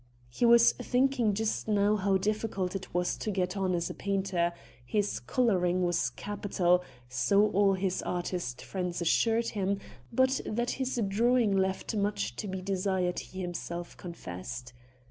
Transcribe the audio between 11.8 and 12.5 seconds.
much to